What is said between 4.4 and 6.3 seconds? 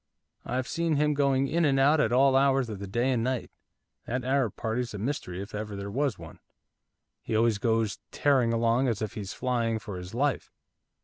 party's a mystery if ever there was